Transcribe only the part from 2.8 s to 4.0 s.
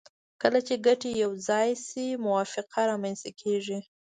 رامنځته کیږي